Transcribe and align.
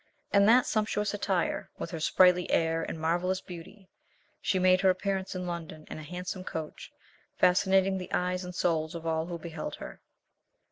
In 0.33 0.47
that 0.47 0.65
sumptuous 0.65 1.13
attire, 1.13 1.69
with 1.77 1.91
her 1.91 1.99
sprightly 1.99 2.49
air 2.49 2.81
and 2.81 2.99
marvellous 2.99 3.39
beauty, 3.39 3.87
she 4.41 4.57
made 4.57 4.81
her 4.81 4.89
appearance 4.89 5.35
in 5.35 5.45
London 5.45 5.85
in 5.91 5.99
a 5.99 6.03
handsome 6.03 6.43
coach, 6.43 6.91
fascinating 7.37 7.99
the 7.99 8.11
eyes 8.11 8.43
and 8.43 8.55
souls 8.55 8.95
of 8.95 9.05
all 9.05 9.27
who 9.27 9.37
beheld 9.37 9.75
her. 9.75 10.01